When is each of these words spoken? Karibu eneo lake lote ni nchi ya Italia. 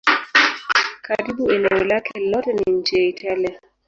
Karibu 1.07 1.51
eneo 1.51 1.83
lake 1.83 2.19
lote 2.19 2.53
ni 2.53 2.71
nchi 2.73 2.95
ya 2.97 3.03
Italia. 3.05 3.59